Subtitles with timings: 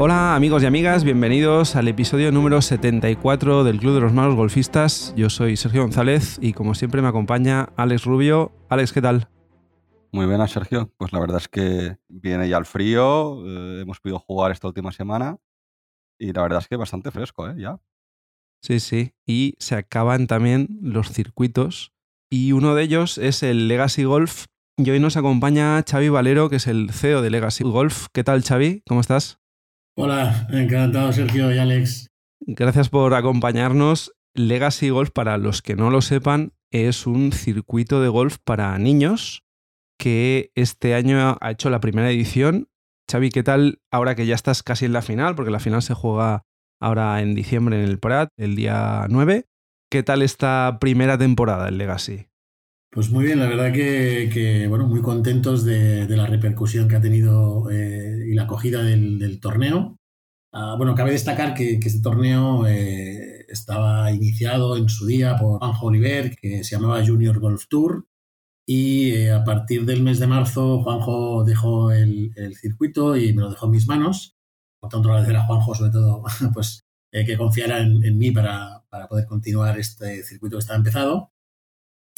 [0.00, 5.12] Hola amigos y amigas, bienvenidos al episodio número 74 del Club de los Malos Golfistas.
[5.16, 8.52] Yo soy Sergio González y como siempre me acompaña Alex Rubio.
[8.68, 9.28] Alex, ¿qué tal?
[10.12, 10.92] Muy buenas, Sergio.
[10.96, 14.92] Pues la verdad es que viene ya el frío, eh, hemos podido jugar esta última
[14.92, 15.38] semana
[16.16, 17.54] y la verdad es que bastante fresco, ¿eh?
[17.58, 17.80] Ya.
[18.62, 19.14] Sí, sí.
[19.26, 21.92] Y se acaban también los circuitos
[22.30, 24.46] y uno de ellos es el Legacy Golf.
[24.80, 28.06] Y hoy nos acompaña Xavi Valero, que es el CEO de Legacy Golf.
[28.12, 28.84] ¿Qué tal, Xavi?
[28.86, 29.40] ¿Cómo estás?
[29.96, 32.06] Hola, encantado Sergio y Alex.
[32.46, 34.12] Gracias por acompañarnos.
[34.34, 39.42] Legacy Golf, para los que no lo sepan, es un circuito de golf para niños
[39.98, 42.68] que este año ha hecho la primera edición.
[43.10, 45.34] Xavi, ¿qué tal ahora que ya estás casi en la final?
[45.34, 46.44] Porque la final se juega
[46.80, 49.44] ahora en diciembre en el Prat, el día 9.
[49.90, 52.27] ¿Qué tal esta primera temporada en Legacy?
[52.90, 57.70] Pues muy bien, la verdad que, bueno, muy contentos de, la repercusión que ha tenido
[57.70, 59.98] eh, y la acogida del, torneo.
[60.52, 65.86] Ah, bueno, cabe destacar que, este torneo eh, estaba iniciado en su día por Juanjo
[65.86, 68.06] Oliver, que se llamaba Junior Golf Tour,
[68.66, 73.50] y eh, a partir del mes de marzo Juanjo dejó el, circuito y me lo
[73.50, 74.36] dejó en mis manos.
[74.80, 76.22] Por tanto, agradecer a Juanjo sobre todo
[76.54, 81.32] pues, que confiara en, en mí para, para, poder continuar este circuito que estaba empezado.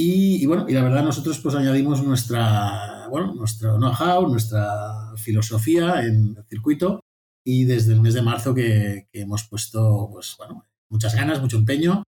[0.02, 6.36] Y, bueno, y la verdad nosotros pues añadimos nuestra, bueno, nuestro know-how, nuestra filosofía en
[6.38, 7.00] el circuito
[7.44, 12.02] y desde el mes de marzo que, hemos puesto pues bueno, muchas ganas, mucho empeño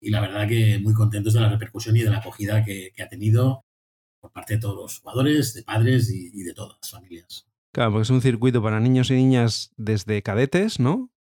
[0.00, 3.08] y la verdad que muy contentos de la repercusión y de la acogida que, ha
[3.08, 3.62] tenido
[4.20, 7.46] por parte de todos los jugadores, de padres y, y de todas las familias.
[7.72, 11.12] Claro, porque es un circuito para niños y niñas desde cadetes, ¿no?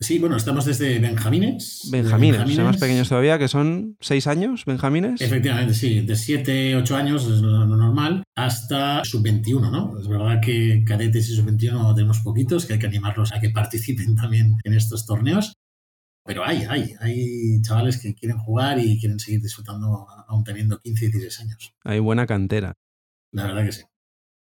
[0.00, 1.88] Sí, bueno, estamos desde Benjamines.
[1.90, 5.20] Benjamines, más pequeños todavía, que son seis años, Benjamines.
[5.20, 9.98] Efectivamente, sí, de siete, ocho años es lo, normal, hasta sub-21, ¿no?
[9.98, 14.14] Es verdad que cadetes y sub-21 tenemos poquitos, que hay que animarlos a que participen
[14.14, 15.54] también en estos torneos.
[16.24, 21.06] Pero hay, hay, hay chavales que quieren jugar y quieren seguir disfrutando aún teniendo 15
[21.06, 21.74] y 16 años.
[21.82, 22.74] Hay buena cantera.
[23.32, 23.82] La verdad que sí.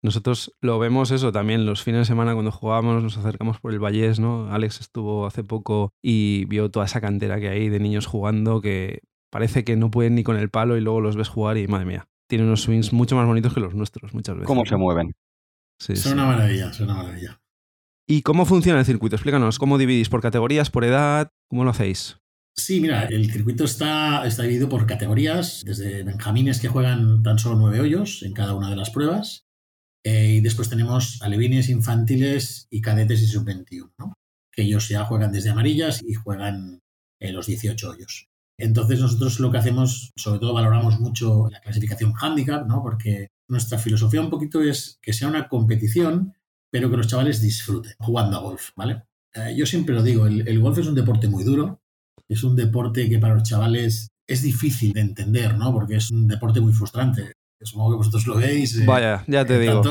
[0.05, 3.79] Nosotros lo vemos eso también los fines de semana cuando jugábamos, nos acercamos por el
[3.83, 4.53] Vallés, ¿no?
[4.53, 9.01] Alex estuvo hace poco y vio toda esa cantera que hay de niños jugando que
[9.31, 11.87] parece que no pueden ni con el palo y luego los ves jugar y madre
[11.87, 14.47] mía, tienen unos swings mucho más bonitos que los nuestros muchas veces.
[14.47, 15.15] ¿Cómo se mueven?
[15.81, 17.41] Sí, son una maravilla, son una maravilla.
[18.07, 19.17] ¿Y cómo funciona el circuito?
[19.17, 20.11] Explícanos, ¿cómo dividís?
[20.11, 21.31] ¿Por categorías, por edad?
[21.49, 22.19] ¿Cómo lo hacéis?
[22.55, 27.57] Sí, mira, el circuito está, está dividido por categorías, desde benjamines que juegan tan solo
[27.57, 29.47] nueve hoyos en cada una de las pruebas,
[30.05, 34.13] eh, y después tenemos alevines infantiles y cadetes y sub-21,
[34.53, 36.83] que ellos ya juegan desde amarillas y juegan
[37.21, 38.29] en los 18 hoyos.
[38.59, 42.83] Entonces nosotros lo que hacemos, sobre todo valoramos mucho la clasificación handicap, ¿no?
[42.83, 46.35] porque nuestra filosofía un poquito es que sea una competición,
[46.71, 48.71] pero que los chavales disfruten jugando a golf.
[48.77, 49.05] ¿vale?
[49.33, 51.81] Eh, yo siempre lo digo, el, golf es un deporte muy duro,
[52.29, 55.73] es un deporte que para los chavales es difícil de entender, ¿no?
[55.73, 57.33] porque es un deporte muy frustrante
[57.67, 58.77] supongo que vosotros lo veis.
[58.77, 59.83] Eh, Vaya, ya te digo.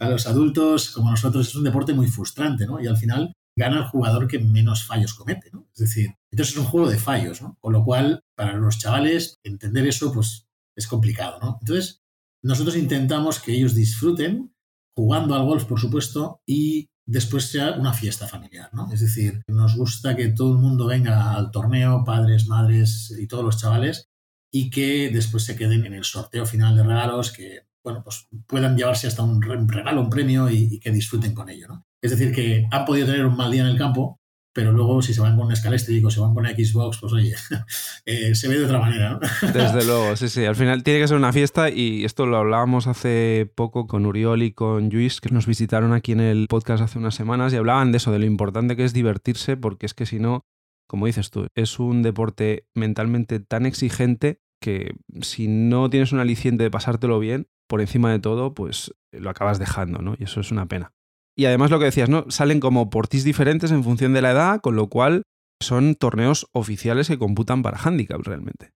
[0.00, 2.80] a los adultos como nosotros es un deporte muy frustrante, ¿no?
[2.80, 5.68] Y al final gana el jugador que menos fallos comete, ¿no?
[5.74, 7.56] Es decir, entonces es un juego de fallos, ¿no?
[7.60, 11.58] Con lo cual, para los chavales, entender eso, pues es complicado, ¿no?
[11.60, 12.00] Entonces,
[12.42, 14.54] nosotros intentamos que ellos disfruten
[14.96, 18.90] jugando al golf, por supuesto, y después sea una fiesta familiar, ¿no?
[18.92, 23.44] Es decir, nos gusta que todo el mundo venga al torneo, padres, madres y todos
[23.44, 24.08] los chavales,
[24.52, 28.76] y que después se queden en el sorteo final de regalos que bueno, pues puedan
[28.76, 31.66] llevarse hasta un regalo, un premio y, que disfruten con ello.
[31.68, 31.86] ¿no?
[32.00, 34.20] Es decir, que han podido tener un mal día en el campo,
[34.54, 37.34] pero luego si se van con un escaléstrico, se van con Xbox, pues oye,
[38.04, 39.10] eh, se ve de otra manera.
[39.14, 39.20] ¿no?
[39.52, 40.44] Desde luego, sí, sí.
[40.44, 44.42] Al final tiene que ser una fiesta y esto lo hablábamos hace poco con Uriol
[44.42, 47.90] y con Luis, que nos visitaron aquí en el podcast hace unas semanas y hablaban
[47.90, 50.44] de eso, de lo importante que es divertirse, porque es que si no,
[50.92, 56.64] como dices tú, es un deporte mentalmente tan exigente que si no tienes un aliciente
[56.64, 60.16] de pasártelo bien, por encima de todo, pues lo acabas dejando, ¿no?
[60.18, 60.92] Y eso es una pena.
[61.34, 62.26] Y además lo que decías, ¿no?
[62.28, 65.22] Salen como portis diferentes en función de la edad, con lo cual
[65.62, 68.72] son torneos oficiales que computan para handicap realmente.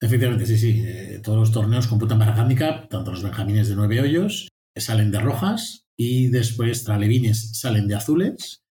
[0.00, 0.82] Efectivamente, sí, sí.
[0.84, 5.20] Eh, todos los torneos computan para handicap, tanto los benjamines de nueve hoyos salen de
[5.20, 8.61] rojas y después tralevines salen de azules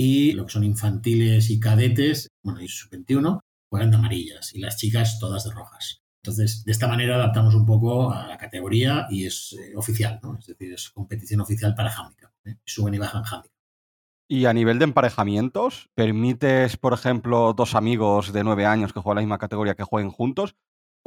[0.00, 4.76] y lo que son infantiles y cadetes, bueno, y sub-21, juegan de amarillas y las
[4.76, 6.04] chicas todas de rojas.
[6.22, 10.38] Entonces, de esta manera adaptamos un poco a la categoría y es eh, oficial, ¿no?
[10.38, 12.30] Es decir, es competición oficial para handicap.
[12.44, 12.58] ¿eh?
[12.64, 13.58] Suben y bajan handicap.
[14.28, 19.16] Y a nivel de emparejamientos, ¿permites, por ejemplo, dos amigos de nueve años que juegan
[19.16, 20.54] la misma categoría que jueguen juntos?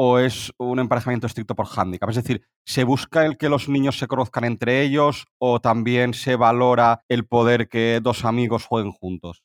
[0.04, 2.10] O es un emparejamiento estricto por handicap?
[2.10, 6.36] Es decir, ¿se busca el que los niños se conozcan entre ellos o también se
[6.36, 9.44] valora el poder que dos amigos jueguen juntos?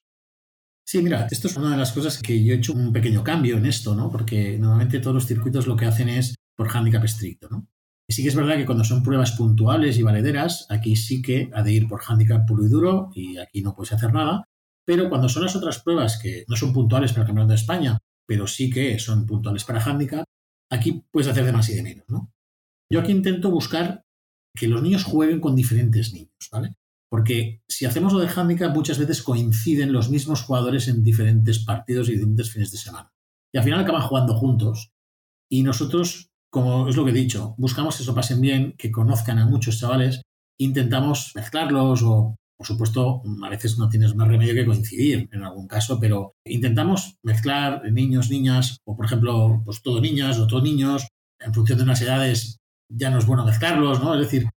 [0.89, 3.59] Sí, mira, esto es una de las cosas que yo he hecho un pequeño cambio
[3.59, 4.11] en esto, ¿no?
[4.11, 7.69] Porque normalmente todos los circuitos lo que hacen es por handicap estricto, ¿no?
[8.09, 11.51] Y sí que es verdad que cuando son pruebas puntuales y valederas, aquí sí que
[11.53, 14.45] ha de ir por handicap puro y duro y aquí no puedes hacer nada.
[14.87, 17.99] Pero cuando son las otras pruebas que no son puntuales para el Campeonato de España,
[18.27, 20.25] pero sí que son puntuales para handicap,
[20.71, 22.33] aquí puedes hacer de más y de menos, ¿no?
[22.91, 24.05] Yo aquí intento buscar
[24.55, 26.77] que los niños jueguen con diferentes niños, ¿vale?
[27.09, 32.09] Porque si hacemos lo de handicap, muchas veces coinciden los mismos jugadores en diferentes partidos
[32.09, 33.13] y diferentes fines de semana.
[33.53, 34.93] Y al final acaban jugando juntos.
[35.49, 39.39] Y nosotros, como es lo que he dicho, buscamos que eso pasen bien, que conozcan
[39.39, 40.23] a muchos chavales,
[40.59, 45.69] intentamos mezclarlos o, por supuesto, a veces no tienes más remedio que coincidir en algún
[45.69, 51.07] caso, pero intentamos mezclar niños, niñas, o por ejemplo, pues todo niñas o todo niños,
[51.39, 52.59] en función de unas edades
[52.89, 54.15] ya no es bueno mezclarlos, ¿no?
[54.15, 54.49] Es decir,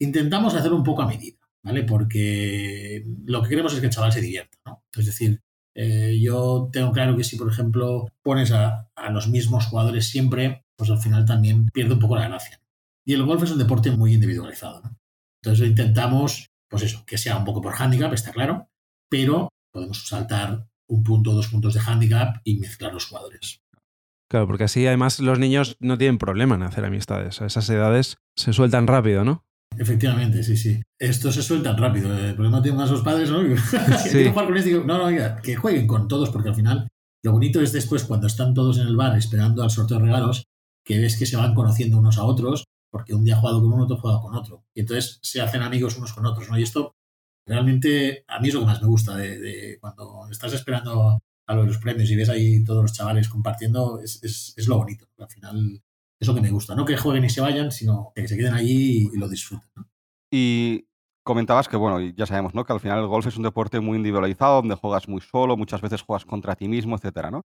[0.00, 1.38] intentamos hacer un poco a medida.
[1.64, 1.82] ¿vale?
[1.82, 4.84] Porque lo que queremos es que el chaval se divierta, ¿no?
[4.94, 5.40] Es decir,
[5.74, 10.90] eh, yo tengo claro que si, por ejemplo, pones a, los mismos jugadores siempre, pues
[10.90, 12.60] al final también pierde un poco la gracia.
[13.04, 14.96] Y el golf es un deporte muy individualizado, ¿no?
[15.42, 18.68] Entonces intentamos, pues eso, que sea un poco por handicap, está claro,
[19.08, 23.60] pero podemos saltar un punto dos puntos de handicap y mezclar los jugadores.
[24.28, 27.40] Claro, porque así además los niños no tienen problema en hacer amistades.
[27.40, 29.44] A esas edades se sueltan rápido, ¿no?
[29.78, 30.82] Efectivamente, sí, sí.
[30.98, 32.16] Esto se suelta rápido.
[32.16, 33.40] El problema tienen más los padres, ¿no?
[34.12, 34.72] que jugar con este.
[34.72, 36.88] No, no, oiga, que jueguen con todos, porque al final
[37.22, 40.44] lo bonito es después cuando están todos en el bar esperando al sorteo de regalos,
[40.84, 43.72] que ves que se van conociendo unos a otros, porque un día ha jugado con
[43.72, 44.64] uno, otro ha jugado con otro.
[44.72, 46.56] Y entonces se hacen amigos unos con otros, ¿no?
[46.56, 46.94] Y esto
[47.44, 51.18] realmente a mí es lo que más me gusta de, cuando estás esperando
[51.48, 55.06] a los premios y ves ahí todos los chavales compartiendo, es, es lo bonito.
[55.18, 55.82] Al final
[56.20, 56.76] es lo que me gusta.
[56.76, 59.68] No que jueguen y se vayan, sino que se queden allí y, lo disfruten.
[60.32, 60.86] Y
[61.24, 62.64] comentabas que, bueno, ya sabemos, ¿no?
[62.64, 65.80] Que al final el golf es un deporte muy individualizado, donde juegas muy solo, muchas
[65.80, 67.42] veces juegas contra ti mismo, etcétera, ¿no?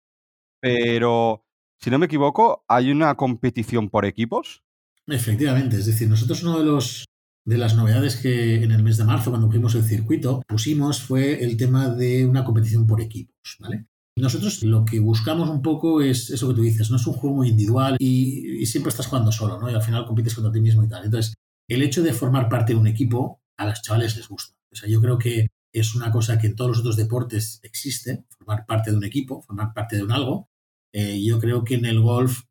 [0.59, 1.45] Pero,
[1.79, 4.63] si no me equivoco, hay una competición por equipos.
[5.07, 7.05] Efectivamente, es decir, nosotros uno de los
[7.47, 11.43] de las novedades que en el mes de marzo, cuando pusimos el circuito, pusimos fue
[11.43, 13.85] el tema de una competición por equipos, ¿vale?
[14.17, 17.35] Nosotros lo que buscamos un poco es eso que tú dices, no es un juego
[17.35, 19.69] muy individual y, siempre estás jugando solo, ¿no?
[19.69, 21.05] Y al final compites contra ti mismo y tal.
[21.05, 21.35] Entonces,
[21.69, 24.55] el hecho de formar parte de un equipo a los chavales les gusta.
[24.71, 28.23] O sea, yo creo que es una cosa que en todos los otros deportes existe,
[28.29, 30.47] formar parte de un equipo, formar parte de un algo.
[30.93, 32.43] Eh, yo creo que en el golf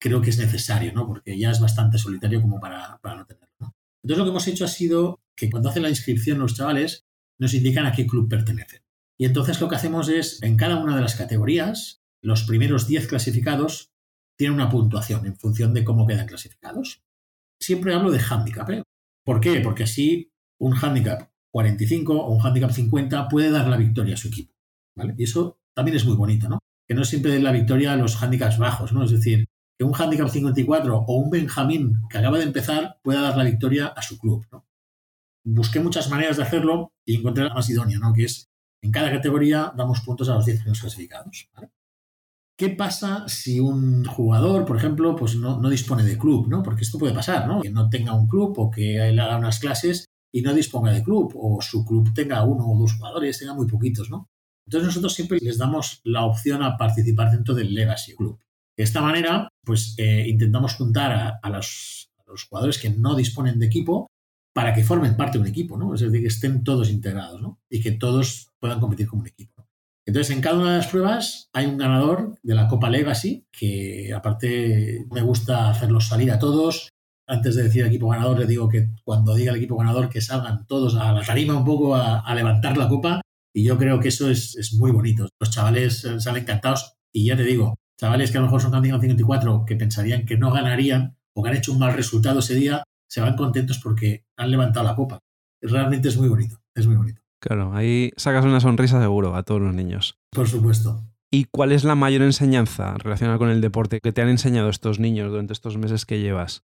[0.00, 1.06] creo que es necesario, ¿no?
[1.06, 3.54] Porque ya es bastante solitario como para, no tenerlo.
[3.60, 3.74] ¿no?
[4.02, 7.04] Entonces lo que hemos hecho ha sido que cuando hacen la inscripción los chavales
[7.38, 8.82] nos indican a qué club pertenecen.
[9.18, 13.06] Y entonces lo que hacemos es, en cada una de las categorías, los primeros 10
[13.06, 13.92] clasificados
[14.36, 17.02] tienen una puntuación en función de cómo quedan clasificados.
[17.60, 18.70] Siempre hablo de handicap.
[18.70, 18.82] ¿eh?
[19.24, 19.60] ¿Por qué?
[19.60, 24.28] Porque así un handicap 45 o un handicap 50 puede dar la victoria a su
[24.28, 24.54] equipo.
[24.96, 25.14] ¿vale?
[25.18, 26.58] Y eso también es muy bonito, ¿no?
[26.88, 29.04] Que no siempre den la victoria a los handicaps bajos, ¿no?
[29.04, 29.46] Es decir,
[29.80, 33.86] que un handicap 54 o un Benjamín que acaba de empezar pueda dar la victoria
[33.86, 34.66] a su club, ¿no?
[35.42, 38.12] Busqué muchas maneras de hacerlo y encontré la más idónea, ¿no?
[38.12, 38.50] Que es
[38.82, 41.48] en cada categoría damos puntos a los 10 primeros clasificados.
[42.58, 46.46] ¿Qué pasa si un jugador, por ejemplo, pues no, dispone de club?
[46.46, 46.62] ¿no?
[46.62, 47.62] Porque esto puede pasar, ¿no?
[47.62, 51.02] Que no tenga un club o que él haga unas clases y no disponga de
[51.02, 54.28] club, o su club tenga uno o dos jugadores, tenga muy poquitos, ¿no?
[54.66, 58.38] Entonces nosotros siempre les damos la opción a participar dentro del Legacy Club.
[58.76, 62.10] De esta manera, pues eh, intentamos juntar a, los,
[62.48, 64.06] jugadores que no disponen de equipo
[64.54, 65.94] para que formen parte de un equipo, ¿no?
[65.94, 67.60] Es decir, que estén todos integrados, ¿no?
[67.68, 69.66] Y que todos puedan competir como un equipo.
[70.06, 74.12] Entonces, en cada una de las pruebas hay un ganador de la Copa Legacy, que
[74.14, 76.88] aparte me gusta hacerlos salir a todos.
[77.28, 80.66] Antes de decir equipo ganador, le digo que cuando diga el equipo ganador que salgan
[80.66, 83.20] todos a la tarima un poco a, levantar la copa.
[83.54, 85.28] Y yo creo que eso es, muy bonito.
[85.38, 86.94] Los chavales eh, salen encantados.
[87.12, 90.38] Y ya te digo, chavales que a lo mejor son candidatos 54 que pensarían que
[90.38, 94.24] no ganarían o que han hecho un mal resultado ese día, se van contentos porque
[94.38, 95.20] han levantado la copa.
[95.60, 97.20] Realmente es muy bonito, es muy bonito.
[97.40, 100.18] Claro, ahí sacas una sonrisa seguro a todos los niños.
[100.30, 101.04] Por supuesto.
[101.30, 104.98] ¿Y cuál es la mayor enseñanza relacionada con el deporte que te han enseñado estos
[104.98, 106.64] niños durante estos meses que llevas?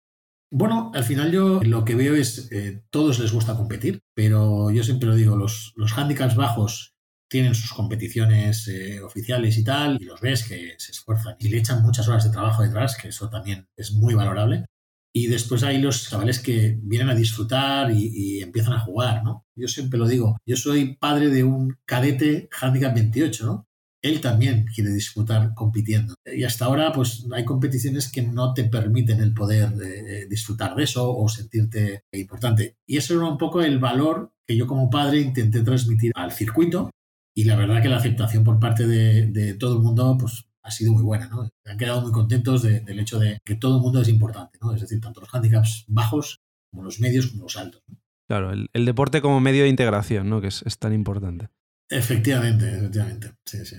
[0.52, 4.84] Bueno, al final yo lo que veo es, eh, todos les gusta competir, pero yo
[4.84, 6.93] siempre lo digo, los, los handicaps bajos
[7.34, 11.58] tienen sus competiciones eh, oficiales y tal, y los ves que se esfuerzan y le
[11.58, 14.66] echan muchas horas de trabajo detrás, que eso también es muy valorable.
[15.12, 19.48] Y después hay los chavales que vienen a disfrutar y, empiezan a jugar, ¿no?
[19.56, 23.68] Yo siempre lo digo, yo soy padre de un cadete handicap 28, ¿no?
[24.04, 26.14] él también quiere disfrutar compitiendo.
[26.26, 30.84] Y hasta ahora, pues hay competiciones que no te permiten el poder eh, disfrutar de
[30.84, 32.76] eso o sentirte importante.
[32.86, 36.90] Y eso era un poco el valor que yo como padre intenté transmitir al circuito.
[37.36, 40.94] Y la verdad que la aceptación por parte de, todo el mundo, pues ha sido
[40.94, 41.50] muy buena, ¿no?
[41.66, 44.74] Han quedado muy contentos del hecho de que todo el mundo es importante, ¿no?
[44.74, 47.82] Es decir, tanto los handicaps bajos como los medios como los altos.
[48.28, 50.42] Claro, el, deporte como medio de integración, ¿no?
[50.42, 51.50] Que es, es tan importante.
[51.90, 53.32] Efectivamente, efectivamente.
[53.46, 53.78] Sí, sí.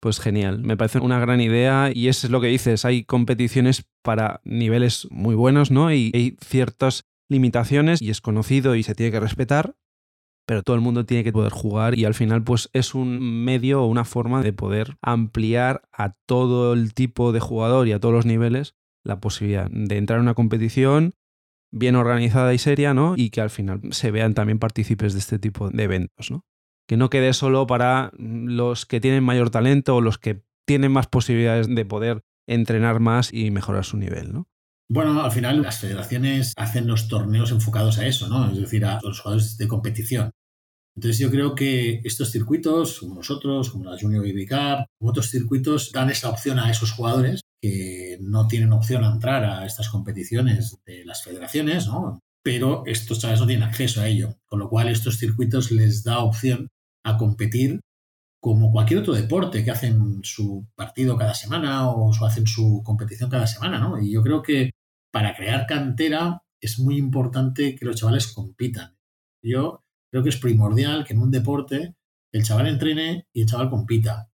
[0.00, 3.84] Pues genial, me parece una gran idea y eso es lo que dices, hay competiciones
[4.02, 5.92] para niveles muy buenos, ¿no?
[5.92, 9.76] Y hay ciertas limitaciones y es conocido y se tiene que respetar,
[10.52, 13.82] pero todo el mundo tiene que poder jugar y al final pues es un medio
[13.82, 18.14] o una forma de poder ampliar a todo el tipo de jugador y a todos
[18.14, 21.14] los niveles la posibilidad de entrar en una competición
[21.72, 23.14] bien organizada y seria, ¿no?
[23.16, 26.44] Y que al final se vean también partícipes de este tipo de eventos, ¿no?
[26.86, 31.06] que no quede solo para los que tienen mayor talento o los que tienen más
[31.06, 34.48] posibilidades de poder entrenar más y mejorar su nivel, ¿no?
[34.90, 38.50] Bueno, al final las federaciones hacen los torneos enfocados a eso, ¿no?
[38.50, 40.32] Es decir, a los jugadores de competición.
[40.94, 45.30] Entonces yo creo que estos circuitos, como nosotros, como la Junior BB Cup, como otros
[45.30, 49.88] circuitos, dan esa opción a esos jugadores que no tienen opción a entrar a estas
[49.88, 52.18] competiciones de las federaciones, ¿no?
[52.44, 56.18] Pero estos chavales no tienen acceso a ello, con lo cual estos circuitos les da
[56.18, 56.68] opción
[57.04, 57.80] a competir
[58.42, 63.46] como cualquier otro deporte que hacen su partido cada semana o hacen su competición cada
[63.46, 64.02] semana, ¿no?
[64.02, 64.72] Y yo creo que
[65.12, 68.96] para crear cantera es muy importante que los chavales compitan.
[69.44, 69.81] Yo
[70.12, 71.94] creo que es primordial que en un deporte
[72.32, 74.30] el chaval entrene y el chaval compita.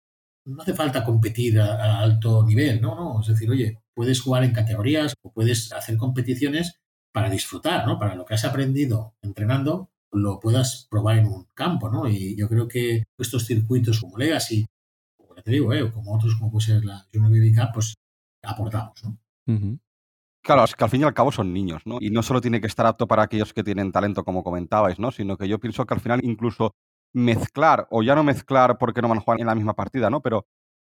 [0.45, 3.21] No hace falta competir a, alto nivel, no, no.
[3.21, 6.81] Es decir, oye, puedes jugar en categorías o puedes hacer competiciones
[7.13, 7.99] para disfrutar, ¿no?
[7.99, 12.09] Para lo que has aprendido entrenando, lo puedas probar en un campo, ¿no?
[12.09, 14.67] Y yo creo que estos circuitos como Legacy,
[15.17, 15.91] como te digo, ¿eh?
[15.91, 17.95] como otros como puede ser la Junior BB Cup, pues
[18.43, 19.19] aportamos, ¿no?
[20.45, 21.99] Claro, es que al fin y al cabo son niños, ¿no?
[22.01, 25.13] Y no solo tiene que estar apto para aquellos que tienen talento, como comentabais, ¿no?
[25.13, 26.75] Sino que yo pienso que al final incluso
[27.15, 30.21] mezclar, o ya no mezclar porque no van a jugar en la misma partida, ¿no?
[30.21, 30.47] Pero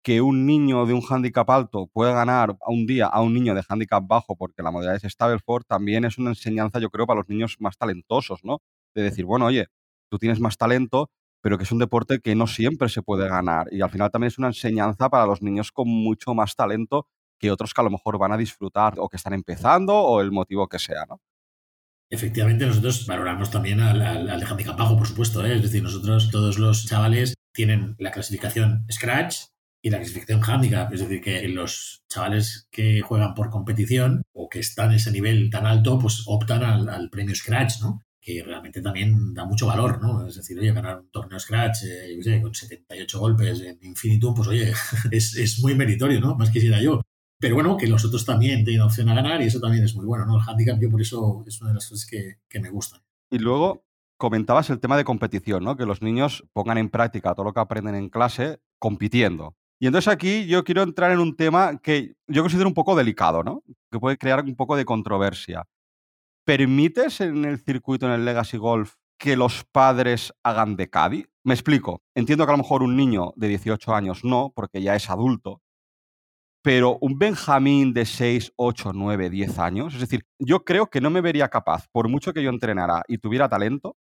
[0.02, 3.54] que un niño de un handicap alto pueda ganar a un día a un niño
[3.54, 7.20] de handicap bajo porque la modalidad es Stableford también es una enseñanza, yo creo, para
[7.20, 8.58] los niños más talentosos, ¿no?
[8.94, 9.66] de decir, bueno, oye,
[10.10, 11.10] tú tienes más talento,
[11.42, 13.68] pero que es un deporte que no siempre se puede ganar.
[13.72, 17.06] Y al final también es una enseñanza para los niños con mucho más talento
[17.38, 20.32] que otros que a lo mejor van a disfrutar o que están empezando o el
[20.32, 21.20] motivo que sea, ¿no?
[22.10, 25.44] Efectivamente, nosotros valoramos también al, al, handicap bajo, por supuesto.
[25.44, 25.56] ¿eh?
[25.56, 29.36] Es decir, nosotros, todos los chavales, tienen la clasificación Scratch
[29.82, 30.92] y la clasificación handicap.
[30.92, 35.50] Es decir, que los chavales que juegan por competición o que están en ese nivel
[35.50, 38.00] tan alto, pues optan al, premio Scratch, ¿no?
[38.20, 40.26] que realmente también da mucho valor, ¿no?
[40.26, 44.72] Es decir, oye, ganar un torneo Scratch eh, con 78 golpes en Infinitum, pues oye,
[45.10, 46.34] es, muy meritorio, ¿no?
[46.36, 47.00] Más quisiera yo.
[47.40, 50.04] Pero bueno, que los otros también tienen opción a ganar y eso también es muy
[50.04, 50.36] bueno, ¿no?
[50.36, 53.00] El handicap, yo por eso es una de las cosas que, me gustan.
[53.30, 53.84] Y luego
[54.16, 55.76] comentabas el tema de competición, ¿no?
[55.76, 59.54] Que los niños pongan en práctica todo lo que aprenden en clase compitiendo.
[59.80, 63.44] Y entonces aquí yo quiero entrar en un tema que yo considero un poco delicado,
[63.44, 63.62] ¿no?
[63.92, 65.64] Que puede crear un poco de controversia.
[66.48, 71.26] ¿permites en el circuito, en el Legacy Golf, que los padres hagan de caddy?
[71.44, 72.00] Me explico.
[72.14, 75.60] Entiendo que a lo mejor un niño de 18 años no, porque ya es adulto.
[76.62, 81.10] Pero un Benjamín de 6, 8, 9, 10 años, es decir, yo creo que no
[81.10, 83.96] me vería capaz, por mucho que yo entrenara y tuviera talento,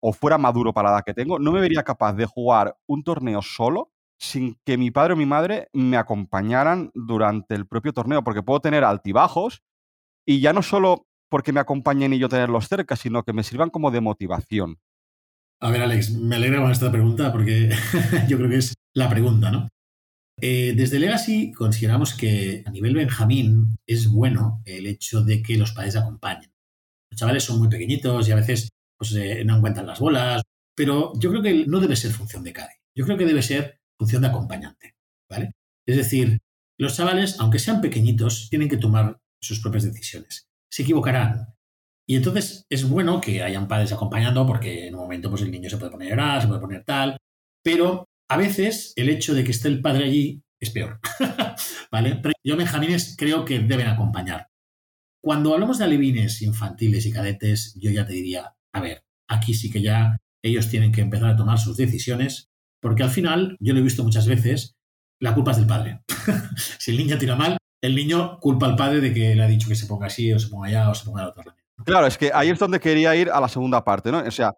[0.00, 3.02] o fuera maduro para la edad que tengo, no me vería capaz de jugar un
[3.02, 8.24] torneo solo sin que mi padre o mi madre me acompañaran durante el propio torneo,
[8.24, 9.62] porque puedo tener altibajos
[10.26, 13.70] y ya no solo porque me acompañen y yo tenerlos cerca, sino que me sirvan
[13.70, 14.78] como de motivación.
[15.60, 17.70] A ver, Alex, me alegra con esta pregunta porque
[18.28, 19.68] yo creo que es la pregunta, ¿no?
[20.40, 25.72] Eh, desde Legacy consideramos que a nivel Benjamín es bueno el hecho de que los
[25.72, 26.52] padres acompañen.
[27.10, 30.42] Los chavales son muy pequeñitos y a veces pues, eh, no encuentran las bolas,
[30.76, 32.74] pero yo creo que no debe ser función de CADE.
[32.96, 34.94] Yo creo que debe ser función de acompañante,
[35.28, 35.52] ¿vale?
[35.86, 36.38] Es decir,
[36.78, 41.54] los chavales, aunque sean pequeñitos, tienen que tomar sus propias decisiones se equivocarán.
[42.06, 45.68] Y entonces es bueno que hayan padres acompañando porque en un momento pues el niño
[45.68, 47.18] se puede poner a llorar, se puede poner tal,
[47.62, 51.00] pero a veces el hecho de que esté el padre allí es peor.
[51.90, 52.20] ¿Vale?
[52.44, 54.48] Yo, Benjamines, creo que deben acompañar.
[55.22, 59.70] Cuando hablamos de alevines infantiles y cadetes, yo ya te diría, a ver, aquí sí
[59.70, 63.80] que ya ellos tienen que empezar a tomar sus decisiones, porque al final, yo lo
[63.80, 64.76] he visto muchas veces,
[65.20, 66.02] la culpa es del padre.
[66.78, 69.68] si el niño tira mal, el niño culpa al padre de que le ha dicho
[69.68, 71.64] que se ponga así o se ponga allá o se ponga de otra manera.
[71.84, 74.18] Claro, es que ahí es donde quería ir a la segunda parte, ¿no?
[74.18, 74.52] O sea,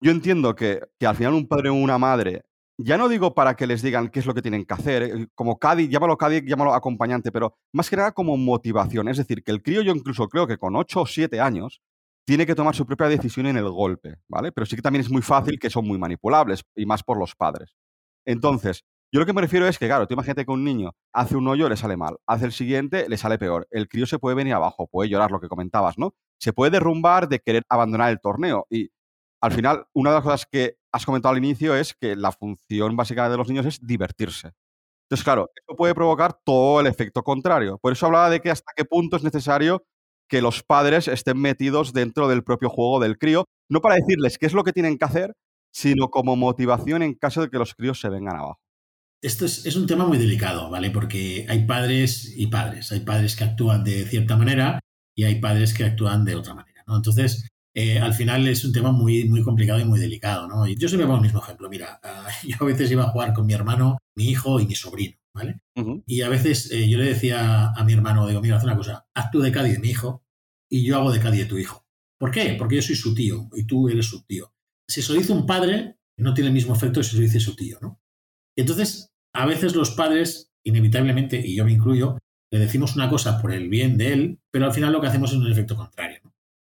[0.00, 2.42] yo entiendo que, que al final un padre o una madre
[2.78, 5.28] ya no digo para que les digan qué es lo que tienen que hacer, eh,
[5.34, 9.08] como Cádiz, llámalo Cádiz, llámalo acompañante, pero más que nada como motivación.
[9.08, 11.80] Es decir, que el crío yo incluso creo que con 8 o 7 años
[12.26, 14.50] tiene que tomar su propia decisión en el golpe, ¿vale?
[14.50, 17.34] Pero sí que también es muy fácil que son muy manipulables, y más por los
[17.36, 17.76] padres.
[18.26, 21.36] Entonces, yo lo que me refiero es que, claro, tú imagínate que un niño hace
[21.36, 23.68] un hoyo, le sale mal, hace el siguiente, le sale peor.
[23.70, 26.14] El crío se puede venir abajo, puede llorar, lo que comentabas, ¿no?
[26.40, 28.66] Se puede derrumbar de querer abandonar el torneo.
[28.70, 28.90] Y
[29.40, 32.96] al final, una de las cosas que has comentado al inicio es que la función
[32.96, 34.52] básica de los niños es divertirse.
[35.04, 37.78] Entonces, claro, esto puede provocar todo el efecto contrario.
[37.82, 39.84] Por eso hablaba de que hasta qué punto es necesario
[40.28, 44.46] que los padres estén metidos dentro del propio juego del crío, no para decirles qué
[44.46, 45.34] es lo que tienen que hacer,
[45.72, 48.60] sino como motivación en caso de que los críos se vengan abajo.
[49.20, 50.90] Esto es, un tema muy delicado, ¿vale?
[50.90, 52.92] Porque hay padres y padres.
[52.92, 54.78] Hay padres que actúan de cierta manera
[55.16, 56.96] y hay padres que actúan de otra manera, ¿no?
[56.96, 60.66] Entonces, eh, al final es un tema muy, muy complicado y muy delicado, ¿no?
[60.66, 61.68] Yo siempre pongo el mismo ejemplo.
[61.68, 64.74] Mira, ah, yo a veces iba a jugar con mi hermano, mi hijo y mi
[64.74, 65.60] sobrino, ¿vale?
[66.06, 69.06] Y a veces eh, yo le decía a mi hermano, digo, mira, haz una cosa,
[69.14, 70.24] haz tú de Cádiz de mi hijo
[70.70, 71.84] y yo hago de Cádiz de tu hijo.
[72.18, 72.54] ¿Por qué?
[72.58, 74.54] Porque yo soy su tío y tú eres su tío.
[74.88, 77.22] Si se lo dice un padre, no tiene el mismo efecto que si se lo
[77.22, 78.00] dice su tío, ¿no?
[78.56, 82.18] Entonces, a veces los padres, inevitablemente, y yo me incluyo,
[82.52, 85.32] le decimos una cosa por el bien de él, pero al final lo que hacemos
[85.32, 86.20] es un efecto contrario.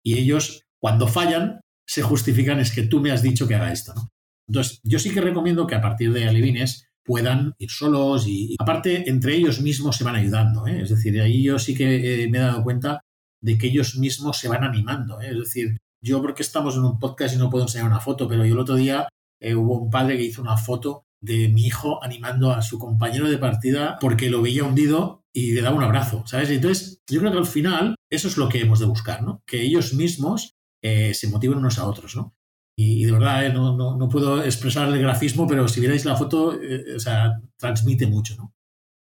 [0.03, 3.95] Y ellos, cuando fallan, se justifican es que tú me has dicho que haga esto.
[3.95, 4.09] ¿no?
[4.47, 9.09] Entonces, yo sí que recomiendo que a partir de alevines puedan ir solos y, aparte,
[9.09, 10.67] entre ellos mismos se van ayudando.
[10.67, 10.83] ¿eh?
[10.83, 13.01] Es decir, ahí yo sí que eh, me he dado cuenta
[13.41, 15.19] de que ellos mismos se van animando.
[15.21, 15.31] ¿eh?
[15.31, 18.45] Es decir, yo porque estamos en un podcast y no puedo enseñar una foto, pero
[18.45, 19.09] yo el otro día
[19.41, 23.39] hubo un padre que hizo una foto de mi hijo animando a su compañero de
[23.39, 26.51] partida porque lo veía hundido y le daba un abrazo, ¿sabes?
[26.51, 29.41] Entonces, yo creo que al final eso es lo que hemos de buscar, ¿no?
[29.47, 30.51] Que ellos mismos
[30.85, 32.35] eh, se motiven unos a otros, ¿no?
[32.77, 36.53] Y, de verdad, eh, no, no, puedo expresar el grafismo, pero si vierais la foto,
[36.61, 38.53] eh, o sea, transmite mucho, ¿no?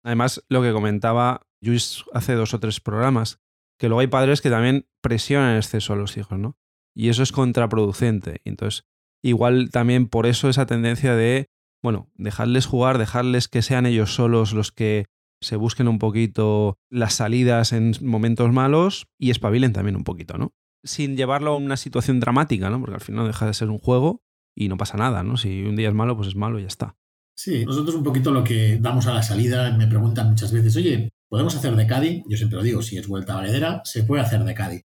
[0.04, 3.40] Además, lo que comentaba Luis hace dos o tres programas,
[3.80, 6.58] que luego hay padres que también presionan en exceso a los hijos, ¿no?
[6.96, 8.42] Y eso es contraproducente.
[8.46, 8.86] Entonces,
[9.24, 11.48] igual también por eso esa tendencia de
[11.84, 15.06] bueno, dejarles jugar, dejarles que sean ellos solos los que
[15.42, 20.54] se busquen un poquito las salidas en momentos malos y espabilen también un poquito, ¿no?
[20.88, 22.80] Sin llevarlo a una situación dramática, ¿no?
[22.80, 24.24] Porque al final deja de ser un juego
[24.56, 25.38] y no pasa nada, ¿no?
[25.38, 26.96] Si un día es malo, pues es malo y ya está.
[27.38, 31.10] Sí, nosotros un poquito lo que damos a la salida, me preguntan muchas veces, oye,
[31.30, 32.24] ¿podemos hacer de Cádiz?
[32.28, 34.82] Yo siempre lo digo, si es vuelta valedera, se puede hacer de Cádiz.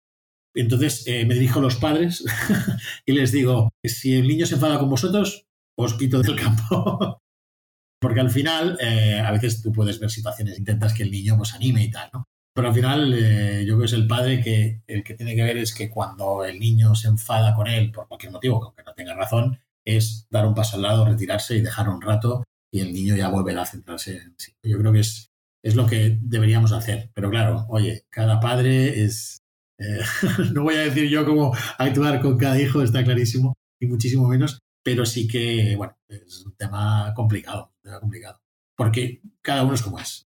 [0.55, 2.25] Entonces eh, me dirijo a los padres
[3.07, 5.47] y les digo, si el niño se enfada con vosotros,
[5.79, 7.23] os quito del campo.
[8.01, 11.55] Porque al final, eh, a veces tú puedes ver situaciones, intentas que el niño pues
[11.55, 12.29] anime y tal, ¿no?
[12.55, 15.43] Pero al final, eh, yo creo que es el padre que el que tiene que
[15.43, 18.93] ver es que cuando el niño se enfada con él, por cualquier motivo, aunque no
[18.93, 22.93] tenga razón, es dar un paso al lado, retirarse y dejar un rato y el
[22.93, 24.53] niño ya volverá a centrarse en sí.
[24.63, 25.31] Yo creo que es,
[25.63, 27.11] es lo que deberíamos hacer.
[27.15, 29.39] Pero claro, oye, cada padre es...
[29.79, 30.01] Eh,
[30.53, 34.61] no voy a decir yo cómo actuar con cada hijo, está clarísimo, y muchísimo menos,
[34.85, 38.39] pero sí que, bueno, es un tema complicado, un tema complicado,
[38.77, 40.27] porque cada uno es como es.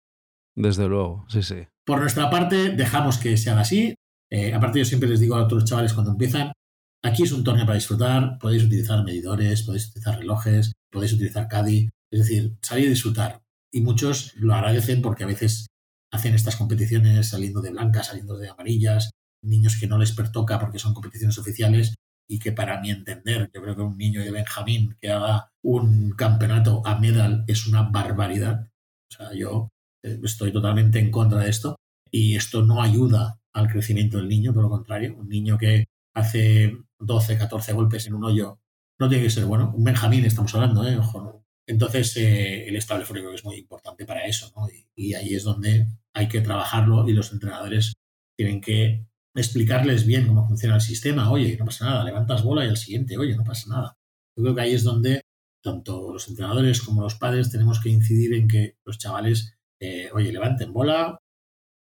[0.54, 1.66] Desde luego, sí, sí.
[1.86, 3.94] Por nuestra parte, dejamos que se haga así.
[4.30, 6.52] Eh, aparte, yo siempre les digo a los chavales cuando empiezan,
[7.04, 11.88] aquí es un torneo para disfrutar, podéis utilizar medidores, podéis utilizar relojes, podéis utilizar CADI,
[12.10, 13.40] es decir, salir a disfrutar.
[13.72, 15.68] Y muchos lo agradecen porque a veces
[16.10, 19.10] hacen estas competiciones saliendo de blancas, saliendo de amarillas,
[19.44, 21.94] niños que no les pertoca porque son competiciones oficiales
[22.28, 26.10] y que para mi entender, yo creo que un niño de Benjamín que haga un
[26.12, 28.68] campeonato a medal es una barbaridad.
[29.08, 29.68] O sea, yo
[30.22, 31.76] estoy totalmente en contra de esto
[32.10, 36.76] y esto no ayuda al crecimiento del niño, por lo contrario, un niño que hace
[36.98, 38.58] 12, 14 golpes en un hoyo
[38.98, 39.72] no tiene que ser bueno.
[39.76, 40.98] Un Benjamín estamos hablando, ¿eh?
[41.66, 44.68] Entonces, eh, el estable creo que es muy importante para eso, ¿no?
[44.94, 47.94] y ahí es donde hay que trabajarlo y los entrenadores
[48.36, 51.30] tienen que explicarles bien cómo funciona el sistema.
[51.30, 53.98] Oye, no pasa nada, levantas bola y al siguiente, oye, no pasa nada.
[54.36, 55.22] Yo creo que ahí es donde
[55.62, 60.32] tanto los entrenadores como los padres tenemos que incidir en que los chavales, eh, oye,
[60.32, 61.20] levanten bola,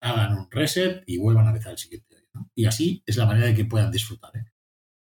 [0.00, 2.16] hagan un reset y vuelvan a empezar el siguiente.
[2.54, 4.36] Y así es la manera de que puedan disfrutar.
[4.36, 4.44] ¿eh?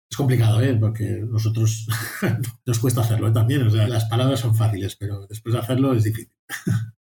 [0.10, 0.76] Es complicado, ¿eh?
[0.76, 1.88] porque nosotros
[2.66, 3.34] nos cuesta hacerlo ¿eh?
[3.34, 3.66] también.
[3.66, 6.36] O sea, las palabras son fáciles, pero después de hacerlo es difícil.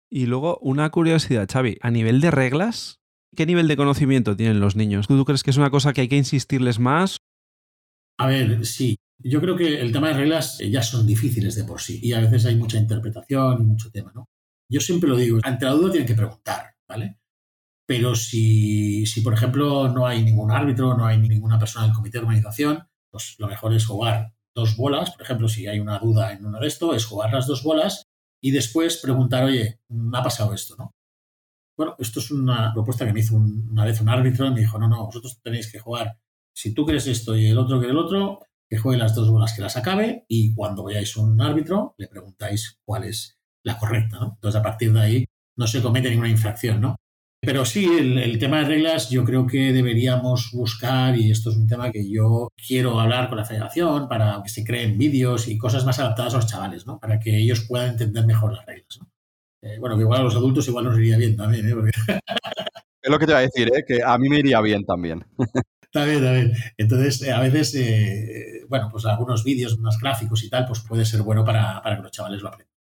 [0.09, 3.01] y luego, una curiosidad, Xavi, a nivel de reglas,
[3.35, 5.07] ¿Qué nivel de conocimiento tienen los niños?
[5.07, 7.17] ¿Tú crees que es una cosa que hay que insistirles más?
[8.17, 8.95] A ver, sí.
[9.19, 12.21] Yo creo que el tema de reglas ya son difíciles de por sí y a
[12.21, 14.29] veces hay mucha interpretación y mucho tema, ¿no?
[14.69, 17.19] Yo siempre lo digo, ante la duda tienen que preguntar, ¿vale?
[17.87, 22.17] Pero si, si, por ejemplo, no hay ningún árbitro, no hay ninguna persona del comité
[22.17, 26.33] de organización, pues lo mejor es jugar dos bolas, por ejemplo, si hay una duda
[26.33, 28.03] en uno de estos, es jugar las dos bolas
[28.41, 30.95] y después preguntar, oye, me ha pasado esto, ¿no?
[31.77, 34.79] Bueno, esto es una propuesta que me hizo una vez un árbitro y me dijo,
[34.79, 36.17] no, no, vosotros tenéis que jugar,
[36.55, 39.53] si tú crees esto y el otro quiere el otro, que juegue las dos bolas
[39.53, 43.34] que las acabe y cuando veáis un árbitro le preguntáis cuál es
[43.65, 44.33] la correcta, ¿no?
[44.35, 45.25] Entonces, a partir de ahí
[45.57, 46.95] no se comete ninguna infracción, ¿no?
[47.41, 51.67] Pero sí, el, tema de reglas yo creo que deberíamos buscar, y esto es un
[51.67, 55.85] tema que yo quiero hablar con la federación para que se creen vídeos y cosas
[55.85, 56.99] más adaptadas a los chavales, ¿no?
[56.99, 59.09] Para que ellos puedan entender mejor las reglas, ¿no?
[59.61, 61.73] Eh, bueno, que igual a los adultos igual nos iría bien también, ¿eh?
[63.05, 63.85] Es lo que te iba a decir, ¿eh?
[63.87, 65.23] que a mí me iría bien también.
[65.95, 66.53] Está bien, está bien.
[66.75, 71.05] Entonces, eh, a veces, eh, bueno, pues algunos vídeos más gráficos y tal, pues puede
[71.05, 72.74] ser bueno para, para que los chavales lo aprendan.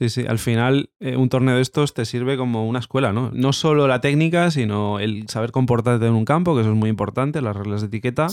[0.00, 3.30] Sí, sí, al final eh, un torneo de estos te sirve como una escuela, ¿no?
[3.34, 6.88] No solo la técnica, sino el saber comportarte en un campo, que eso es muy
[6.88, 8.28] importante, las reglas de etiqueta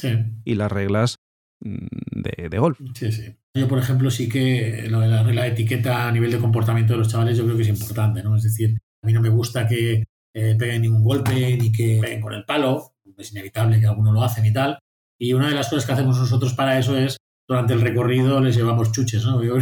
[0.46, 1.20] y las reglas
[1.60, 2.80] mm, de, golf.
[2.94, 3.36] Sí, sí.
[3.54, 6.94] Yo, por ejemplo, sí que lo de la regla de etiqueta a nivel de comportamiento
[6.94, 8.38] de los chavales yo creo que es importante, ¿no?
[8.38, 12.22] Es decir, a mí no me gusta que eh, peguen ningún golpe ni que peguen
[12.22, 14.80] con el palo, es inevitable que algunos lo hacen y tal.
[15.20, 18.56] Y una de las cosas que hacemos nosotros para eso es durante el recorrido les
[18.56, 19.42] llevamos chuches, ¿no?
[19.44, 19.56] Yo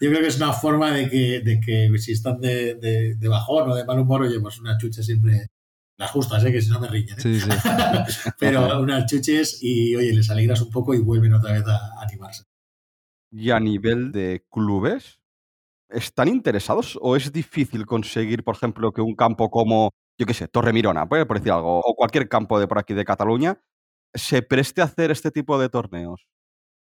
[0.00, 3.74] creo, que es una forma de que, de que si están de, de, bajón o
[3.74, 5.46] de mal humor, oye, pues unas chuches siempre
[5.96, 6.50] las justas, ¿eh?
[6.50, 7.16] que si no me riñen.
[7.16, 7.20] ¿eh?
[7.20, 7.48] Sí, sí.
[8.40, 12.42] Pero unas chuches y, oye, les alegras un poco y vuelven otra vez a, animarse.
[13.30, 15.20] Y a nivel de clubes,
[15.88, 20.48] ¿están interesados o es difícil conseguir, por ejemplo, que un campo como, yo qué sé,
[20.48, 23.60] Torre Mirona, por decir algo, o cualquier campo de por aquí de Cataluña,
[24.12, 26.26] se preste a hacer este tipo de torneos?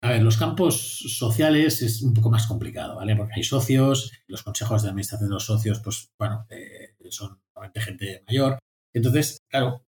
[0.05, 3.17] A ver, los campos sociales es un poco más complicado, ¿vale?
[3.17, 7.41] Porque hay socios, los consejos de administración de los socios, pues, bueno, eh, son
[7.75, 8.59] gente mayor.
[8.93, 9.87] Entonces, claro,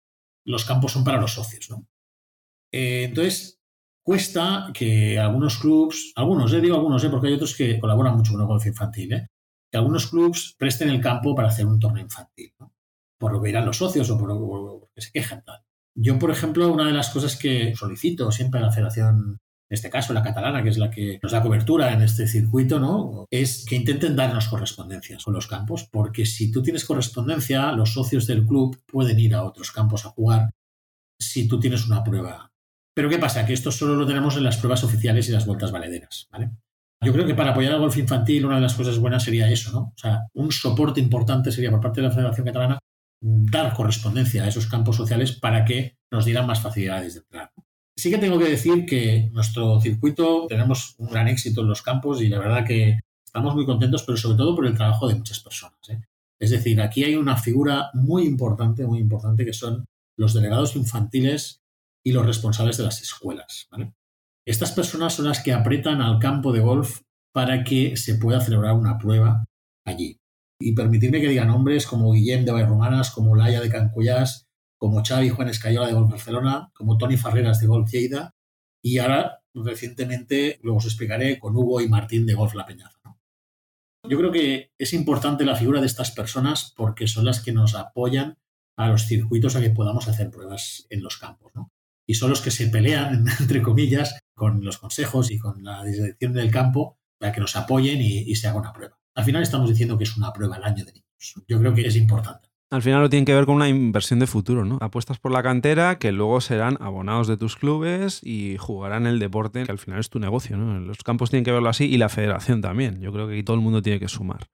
[0.47, 1.87] los campos son para los socios, ¿no?
[2.73, 3.61] Eh, entonces,
[4.03, 8.33] cuesta que algunos clubs, algunos, eh, digo algunos, eh, porque hay otros que colaboran mucho
[8.33, 9.29] con el golf infantil, ¿eh?
[9.71, 12.73] que algunos clubs presten el campo para hacer un torneo infantil, ¿no?
[13.19, 15.45] Por lo que irán los socios o por lo que se quejan.
[15.45, 15.61] Tal.
[15.95, 19.39] Yo, por ejemplo, una de las cosas que solicito siempre a la Federación
[19.71, 22.81] en este caso la catalana, que es la que nos da cobertura en este circuito,
[22.81, 23.27] ¿no?
[23.31, 28.27] Es que intenten darnos correspondencias con los campos, porque si tú tienes correspondencia, los socios
[28.27, 30.51] del club pueden ir a otros campos a jugar
[31.21, 32.51] si tú tienes una prueba.
[32.95, 33.45] Pero ¿qué pasa?
[33.45, 36.51] Que esto solo lo tenemos en las pruebas oficiales y las vueltas valederas, ¿vale?
[37.05, 39.71] Yo creo que para apoyar al golf infantil una de las cosas buenas sería eso,
[39.71, 39.79] ¿no?
[39.95, 42.79] O sea, un soporte importante sería por parte de la Federación Catalana
[43.21, 47.53] dar correspondencia a esos campos sociales para que nos dieran más facilidades de entrar.
[47.99, 52.23] Sí que tengo que decir que nuestro circuito tenemos un gran éxito en los campos
[52.23, 55.41] y la verdad que estamos muy contentos, pero sobre todo por el trabajo de muchas
[55.41, 55.81] personas.
[55.89, 56.01] ¿eh?
[56.39, 59.85] Es decir, aquí hay una figura muy importante, muy importante, que son
[60.17, 61.59] los delegados infantiles
[62.07, 63.69] y los responsables de las escuelas.
[64.47, 67.01] Estas personas son las que apretan al campo de golf
[67.35, 69.45] para que se pueda celebrar una prueba
[69.85, 70.21] allí.
[70.61, 74.48] Y permitirme que diga nombres como Guillem de Romanas, como Laia de Cancuyás,
[74.79, 78.35] como Xavi Juan Escayola de Golf Barcelona, como Tony Farreras de Golf Lleida
[78.83, 82.99] y ahora recientemente, luego os explicaré, con Hugo y Martín de Golf La Peñaza.
[84.09, 87.75] Yo creo que es importante la figura de estas personas porque son las que nos
[87.75, 88.39] apoyan
[88.77, 91.53] a los circuitos a que podamos hacer pruebas en los campos.
[92.07, 96.33] Y son los que se pelean, entre comillas, con los consejos y con la dirección
[96.33, 98.97] del campo para que nos apoyen y, y se haga una prueba.
[99.15, 101.35] Al final estamos diciendo que es una prueba al año de niños.
[101.49, 102.48] Yo creo que es importante.
[102.71, 104.77] Al final lo tienen que ver con una inversión de futuro, ¿no?
[104.83, 109.65] Apuestas por la cantera que luego serán abonados de tus clubes y jugarán el deporte,
[109.65, 110.79] que al final es tu negocio, ¿no?
[110.79, 113.01] Los campos tienen que verlo así y la federación también.
[113.01, 114.47] Yo creo que aquí todo el mundo tiene que sumar.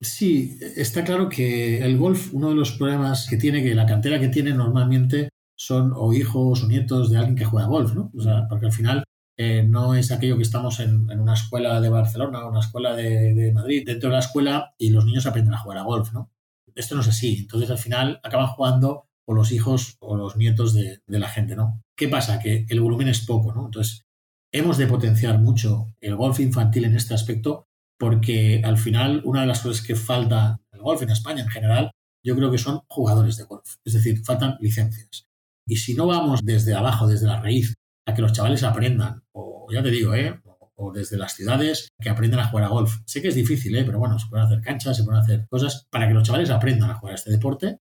[0.00, 4.20] Sí, está claro que el golf, uno de los problemas que tiene, que la cantera
[4.20, 8.12] que tiene normalmente son o hijos o nietos de alguien que juega golf, ¿no?
[8.16, 9.02] O sea, porque al final
[9.36, 13.34] eh, no es aquello que estamos en, una escuela de Barcelona o una escuela de,
[13.34, 16.30] de Madrid, dentro de la escuela y los niños aprenden a jugar a golf, ¿no?
[16.76, 17.38] Esto no es así.
[17.40, 21.82] Entonces al final acaban jugando o los hijos o los nietos de, la gente, ¿no?
[21.96, 22.38] ¿Qué pasa?
[22.38, 23.66] Que el volumen es poco, ¿no?
[23.66, 24.04] Entonces
[24.52, 27.66] hemos de potenciar mucho el golf infantil en este aspecto
[27.98, 31.90] porque al final una de las cosas que falta el golf en España en general,
[32.24, 33.76] yo creo que son jugadores de golf.
[33.84, 35.26] Es decir, faltan licencias.
[35.66, 37.74] Y si no vamos desde abajo, desde la raíz,
[38.06, 40.40] a que los chavales aprendan, o ya te digo, ¿eh?
[40.78, 42.98] O desde las ciudades que aprenden a jugar a golf.
[43.06, 43.84] Sé que es difícil, ¿eh?
[43.84, 46.90] pero bueno, se pueden hacer canchas, se pueden hacer cosas para que los chavales aprendan
[46.90, 47.78] a jugar a este deporte.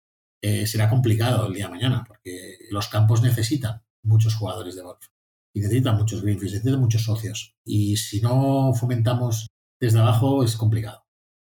[0.41, 5.05] Eh, será complicado el día de mañana porque los campos necesitan muchos jugadores de golf
[5.53, 7.55] y necesitan muchos greenfields, necesitan muchos socios.
[7.65, 9.49] Y si no fomentamos
[9.81, 11.05] desde abajo es complicado.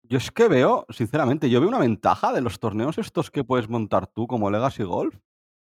[0.03, 3.69] Yo es que veo, sinceramente, yo veo una ventaja de los torneos estos que puedes
[3.69, 5.17] montar tú como Legacy Golf.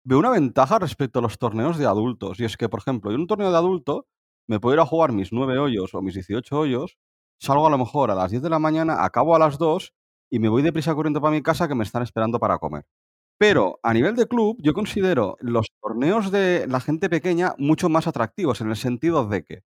[0.03, 2.39] Veo una ventaja respecto a los torneos de adultos.
[2.39, 4.07] Y es que, por ejemplo, en un torneo de adulto
[4.47, 6.97] me puedo ir a jugar mis 9 hoyos o mis 18 hoyos,
[7.39, 9.93] salgo a lo mejor a las 10 de la mañana, acabo a las 2
[10.29, 12.85] y me voy deprisa corriendo para mi casa que me están esperando para comer.
[13.37, 18.07] Pero a nivel de club, yo considero los torneos de la gente pequeña mucho más
[18.07, 19.63] atractivos en el sentido de que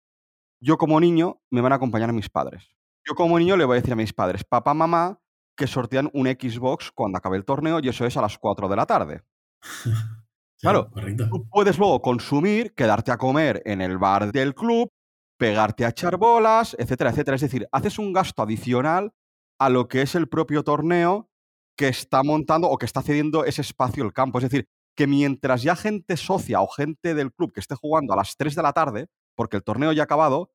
[0.61, 2.69] yo como niño me van a acompañar a mis padres.
[3.05, 5.19] Yo como niño le voy a decir a mis padres, papá, mamá,
[5.55, 8.75] que sortean un Xbox cuando acabe el torneo y eso es a las 4 de
[8.75, 9.21] la tarde.
[10.59, 10.89] Claro,
[11.29, 14.89] tú puedes luego consumir, quedarte a comer en el bar del club,
[15.37, 17.35] pegarte a echar bolas, etcétera, etcétera.
[17.35, 19.13] Es decir, haces un gasto adicional
[19.59, 21.29] a lo que es el propio torneo
[21.77, 24.39] que está montando o que está cediendo ese espacio el campo.
[24.39, 28.17] Es decir, que mientras ya gente socia o gente del club que esté jugando a
[28.17, 30.51] las 3 de la tarde, porque el torneo ya ha acabado,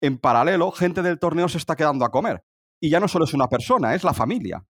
[0.00, 2.44] en paralelo, gente del torneo se está quedando a comer.
[2.80, 4.64] Y ya no solo es una persona, es la familia.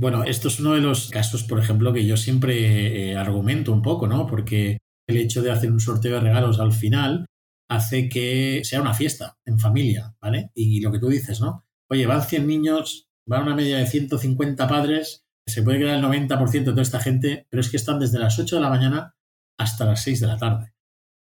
[0.00, 3.82] Bueno, esto es uno de los casos, por ejemplo, que yo siempre eh, argumento un
[3.82, 4.26] poco, ¿no?
[4.26, 7.26] Porque el hecho de hacer un sorteo de regalos al final
[7.68, 10.52] hace que sea una fiesta en familia, ¿vale?
[10.54, 11.66] Y lo que tú dices, ¿no?
[11.90, 16.50] Oye, van 100 niños, van una media de 150 padres, se puede quedar el 90%
[16.50, 19.14] de toda esta gente, pero es que están desde las 8 de la mañana
[19.58, 20.72] hasta las 6 de la tarde.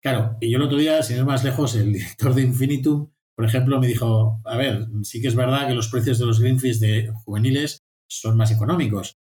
[0.02, 3.46] Claro, y yo el otro día, sin ir más lejos, el director de Infinitum, por
[3.46, 6.80] ejemplo, me dijo, a ver, sí que es verdad que los precios de los Greenfish
[6.80, 9.18] de juveniles son más económicos.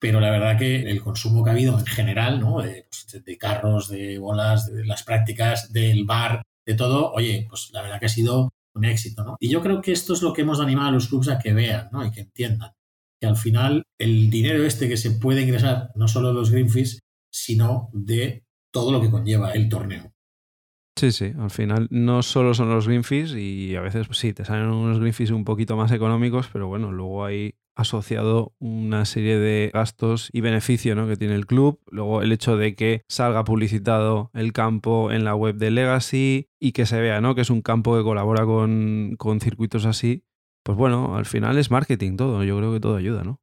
[0.00, 2.62] Pero la verdad que el consumo que ha habido en general, ¿no?
[2.62, 7.82] De, pues, carros, de bolas, de las prácticas, del bar, de todo, oye, pues la
[7.82, 9.36] verdad que ha sido un éxito, ¿no?
[9.40, 11.52] Y yo creo que esto es lo que hemos animado a los clubes a que
[11.52, 12.04] vean, ¿no?
[12.04, 12.72] Y que entiendan.
[13.20, 17.00] Que al final el dinero este que se puede ingresar, no solo de los Greenfish,
[17.30, 20.12] sino de todo lo que conlleva el torneo.
[20.96, 24.44] Sí, sí, al final no solo son los Greenfish y a veces pues sí, te
[24.44, 29.70] salen unos Greenfish un poquito más económicos, pero bueno, luego hay asociado una serie de
[29.72, 31.06] gastos y beneficios ¿no?
[31.06, 31.80] que tiene el club.
[31.90, 36.72] Luego el hecho de que salga publicitado el campo en la web de Legacy y
[36.72, 37.34] que se vea ¿no?
[37.34, 40.24] que es un campo que colabora con, con circuitos así.
[40.62, 42.44] Pues bueno, al final es marketing todo.
[42.44, 43.40] Yo creo que todo ayuda, ¿no?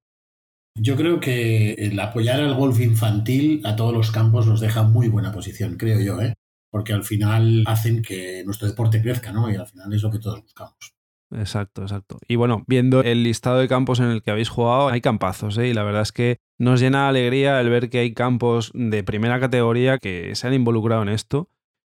[0.79, 5.07] Yo creo que el apoyar al golf infantil a todos los campos los deja muy
[5.07, 6.35] buena posición, creo yo, ¿eh?
[6.69, 9.51] porque al final hacen que nuestro deporte crezca, ¿no?
[9.51, 10.96] Y al final es lo que todos buscamos.
[11.31, 12.19] Exacto, exacto.
[12.27, 15.67] Y bueno, viendo el listado de campos en el que habéis jugado, hay campazos, ¿eh?
[15.67, 19.03] Y la verdad es que nos llena de alegría el ver que hay campos de
[19.03, 21.49] primera categoría que se han involucrado en esto.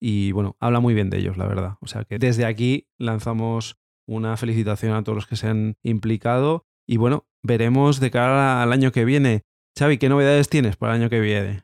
[0.02, 1.76] Y bueno, habla muy bien de ellos, la verdad.
[1.82, 6.65] O sea que desde aquí lanzamos una felicitación a todos los que se han implicado.
[6.88, 9.44] Y bueno, veremos de cara al año que viene.
[9.78, 11.63] Xavi, ¿qué novedades tienes para el año que viene?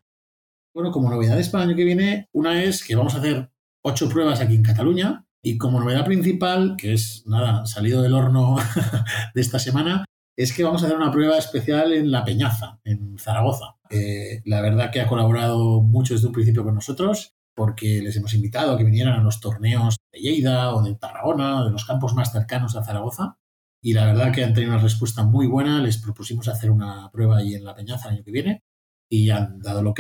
[0.74, 3.50] Bueno, como novedades para el año que viene, una es que vamos a hacer
[3.82, 8.56] ocho pruebas aquí en Cataluña y como novedad principal, que es nada, salido del horno
[9.36, 10.04] de esta semana,
[10.36, 13.76] es que vamos a hacer una prueba especial en La Peñaza, en Zaragoza.
[13.92, 18.34] Eh, la verdad que ha colaborado mucho desde un principio con nosotros porque les hemos
[18.34, 22.16] invitado a que vinieran a los torneos de Lleida o de Tarragona, de los campos
[22.16, 23.38] más cercanos a Zaragoza.
[23.84, 25.80] Y la verdad que han tenido una respuesta muy buena.
[25.80, 28.64] Les propusimos hacer una prueba ahí en La Peñaza el año que viene
[29.10, 30.00] y han dado el ok.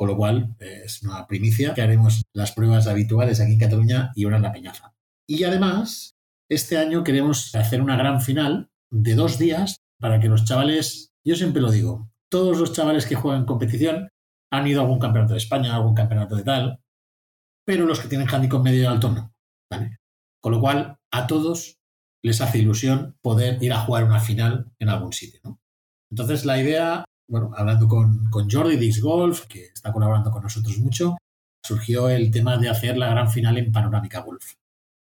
[0.00, 4.24] Con lo cual, es una primicia que haremos las pruebas habituales aquí en Cataluña y
[4.24, 4.94] ahora en La Peñaza.
[5.28, 6.14] Y además,
[6.48, 11.36] este año queremos hacer una gran final de dos días para que los chavales, yo
[11.36, 14.08] siempre lo digo, todos los chavales que juegan competición
[14.50, 16.80] han ido a algún campeonato de España, a algún campeonato de tal,
[17.66, 19.34] pero los que tienen handicap medio y alto no.
[20.40, 21.76] Con lo cual, a todos
[22.24, 25.60] les hace ilusión poder ir a jugar una final en algún sitio.
[26.10, 30.78] Entonces, la idea bueno, hablando con, con Jordi Dix Golf, que está colaborando con nosotros
[30.78, 31.16] mucho,
[31.64, 34.54] surgió el tema de hacer la gran final en Panorámica Golf.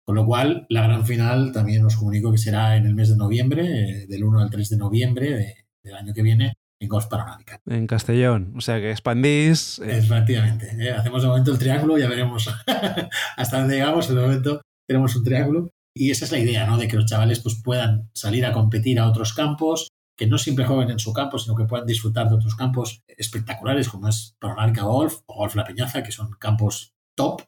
[0.04, 3.16] Con lo cual, la gran final también os comunico que será en el mes de
[3.16, 7.60] noviembre, eh, del 1 al 3 de noviembre del año que viene, en Golf Panorámica.
[7.66, 9.78] En Castellón, o sea que expandís.
[9.78, 9.98] Eh.
[9.98, 12.48] Efectivamente, eh, hacemos de momento el triángulo, ya veremos
[13.36, 15.70] hasta dónde llegamos, en el momento tenemos un triángulo.
[15.96, 16.76] Y esa es la idea, ¿no?
[16.76, 20.64] De que los chavales pues, puedan salir a competir a otros campos, que no siempre
[20.64, 24.82] jueguen en su campo, sino que puedan disfrutar de otros campos espectaculares como es Panorámica
[24.82, 27.42] Golf o Golf La Peñaza, que son campos top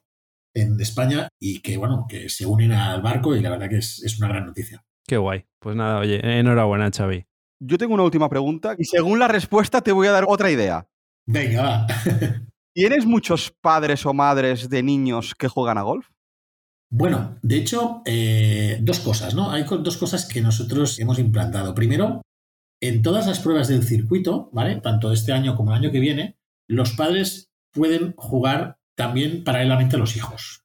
[0.53, 4.01] en España y que, bueno, que se unen al barco y la verdad que es,
[4.03, 4.83] es una gran noticia.
[5.07, 5.45] Qué guay.
[5.59, 7.25] Pues nada, oye, enhorabuena, Xavi.
[7.59, 10.87] Yo tengo una última pregunta y según la respuesta te voy a dar otra idea.
[11.25, 11.87] Venga, va.
[12.73, 16.09] ¿Tienes muchos padres o madres de niños que juegan a golf?
[16.89, 19.51] Bueno, de hecho, eh, dos cosas, ¿no?
[19.51, 21.73] Hay dos cosas que nosotros hemos implantado.
[21.73, 22.21] Primero,
[22.81, 24.75] en todas las pruebas del circuito, ¿vale?
[24.81, 26.37] Tanto este año como el año que viene,
[26.67, 30.63] los padres pueden jugar también paralelamente a los hijos.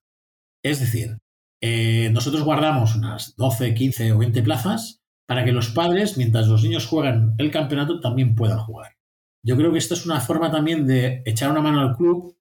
[0.62, 1.18] Es decir,
[1.60, 6.62] eh, nosotros guardamos unas 12, 15 o 20 plazas para que los padres, mientras los
[6.62, 8.96] niños juegan el campeonato, también puedan jugar.
[9.44, 12.36] Yo creo que esto es una forma también de echar una mano al club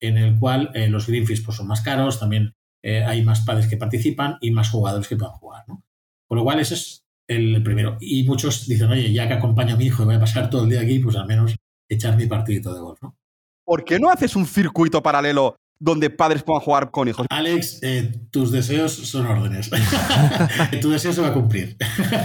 [0.00, 3.66] en el cual eh, los Greenfish pues, son más caros, también eh, hay más padres
[3.66, 5.64] que participan y más jugadores que puedan jugar.
[5.68, 5.82] ¿no?
[6.28, 7.96] Con lo cual, ese es el primero.
[8.00, 10.64] Y muchos dicen, oye, ya que acompaño a mi hijo y voy a pasar todo
[10.64, 11.56] el día aquí, pues al menos
[11.88, 13.02] echar mi partidito de golf.
[13.02, 13.16] ¿no?
[13.64, 17.26] ¿Por qué no haces un circuito paralelo donde padres puedan jugar con hijos?
[17.30, 19.70] Alex, eh, tus deseos son órdenes.
[20.80, 21.76] tu deseo se va a cumplir.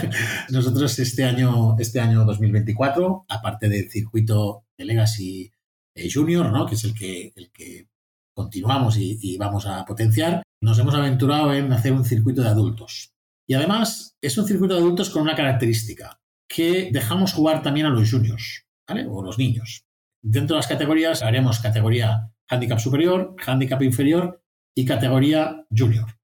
[0.50, 5.52] Nosotros este año, este año 2024, aparte del circuito de Legacy
[5.96, 6.66] eh, Junior, ¿no?
[6.66, 7.88] que es el que, el que
[8.34, 13.14] continuamos y, vamos a potenciar, nos hemos aventurado en hacer un circuito de adultos.
[13.52, 17.90] Y además es un circuito de adultos con una característica, que dejamos jugar también a
[17.90, 19.06] los juniors, ¿vale?
[19.06, 19.84] O los niños.
[20.24, 24.42] Dentro de las categorías haremos categoría handicap superior, handicap inferior
[24.74, 26.18] y categoría junior,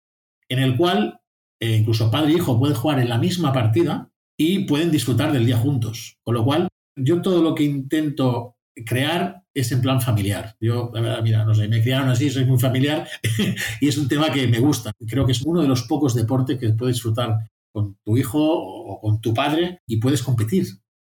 [0.48, 1.20] en el cual
[1.60, 4.10] eh, incluso padre e hijo pueden jugar en la misma partida
[4.40, 6.16] y pueden disfrutar del día juntos.
[6.24, 10.56] Con lo cual, yo todo lo que intento crear es en plan familiar.
[10.60, 13.08] Yo, la verdad, mira, no sé, me criaron así, soy muy familiar
[13.82, 14.92] y es un tema que me gusta.
[15.08, 19.00] Creo que es uno de los pocos deportes que puedes disfrutar con tu hijo o
[19.02, 20.68] con tu padre y puedes competir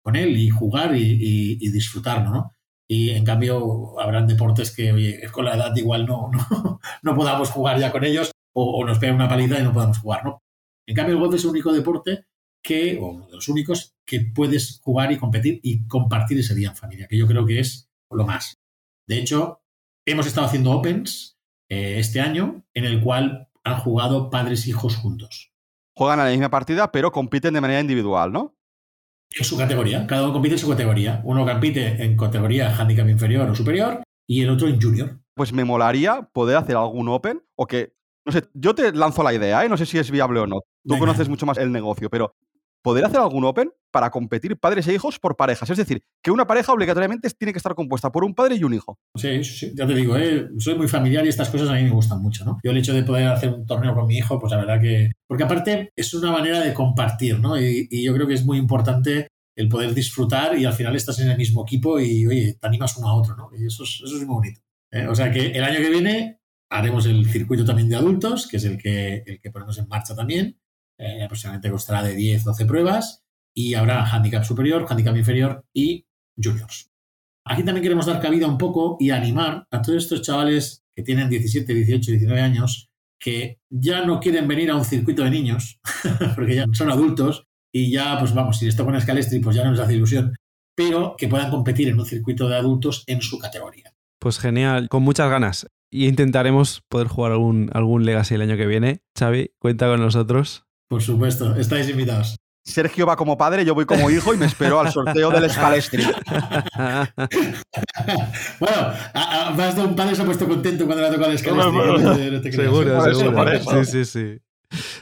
[0.03, 2.53] con él y jugar y, disfrutarlo, ¿no?
[2.89, 7.51] Y en cambio, habrán deportes que, oye, con la edad igual no, no, no podamos
[7.51, 10.43] jugar ya con ellos o, nos pega una paliza y no podamos jugar, ¿no?
[10.87, 12.25] En cambio, el golf es el único deporte
[12.63, 16.71] que, o uno de los únicos, que puedes jugar y competir y compartir ese día
[16.71, 18.59] en familia, que yo creo que es lo más.
[19.07, 19.63] De hecho,
[20.07, 24.97] hemos estado haciendo Opens eh, este año en el cual han jugado padres e hijos
[24.97, 25.53] juntos.
[25.97, 28.55] Juegan a la misma partida, pero compiten de manera individual, ¿no?
[29.31, 31.21] En su categoría, cada uno compite en su categoría.
[31.25, 35.19] Uno compite en categoría handicap inferior o superior y el otro en junior.
[35.35, 37.93] Pues me molaría poder hacer algún Open o que,
[38.25, 39.69] no sé, yo te lanzo la idea, ¿eh?
[39.69, 40.61] no sé si es viable o no.
[40.87, 42.35] Tú conoces mucho más el negocio, pero
[42.83, 45.69] poder hacer algún Open para competir padres e hijos por parejas.
[45.71, 48.75] Es decir, que una pareja obligatoriamente tiene que estar compuesta por un padre y un
[48.75, 48.99] hijo.
[49.17, 50.49] Sí, sí ya te digo, ¿eh?
[50.59, 52.45] soy muy familiar y estas cosas a mí me gustan mucho.
[52.45, 52.59] ¿no?
[52.63, 55.13] Yo el hecho de poder hacer un torneo con mi hijo, pues la verdad que...
[55.27, 57.61] Porque aparte es una manera de compartir, ¿no?
[57.61, 61.31] Y, yo creo que es muy importante el poder disfrutar y al final estás en
[61.31, 63.51] el mismo equipo y, oye, te animas uno a otro, ¿no?
[63.59, 64.61] Y eso es, eso es muy bonito.
[64.93, 65.07] ¿eh?
[65.09, 68.65] O sea que el año que viene haremos el circuito también de adultos, que es
[68.65, 70.59] el que, el que ponemos en marcha también.
[70.99, 73.23] Eh, aproximadamente costará de 10, 12 pruebas
[73.55, 76.07] y habrá handicap superior, handicap inferior y
[76.37, 76.91] juniors.
[77.45, 81.31] Aquí también queremos dar cabida un poco y animar a todos estos chavales que tienen
[81.31, 85.81] 17, 18, 19 años que ya no quieren venir a un circuito de niños,
[86.37, 89.65] porque ya son adultos y ya, pues vamos, si les toca una Scalestri, pues ya
[89.65, 90.35] no les hace ilusión,
[90.77, 93.93] pero que puedan competir en un circuito de adultos en su categoría.
[94.21, 95.67] Pues genial, con muchas ganas.
[95.91, 99.01] Y intentaremos poder jugar algún, algún Legacy el año que viene.
[99.19, 100.68] Xavi, cuenta con nosotros.
[100.89, 102.37] Por supuesto, estáis invitados.
[102.65, 106.03] Sergio va como padre, yo voy como hijo y me espero al sorteo del Scalestri.
[108.61, 108.77] bueno,
[109.57, 112.53] más de un padre se ha puesto contento cuando le ha tocado el Scalestri.
[112.53, 113.85] seguro, seguro.
[113.85, 114.39] Sí, sí, sí.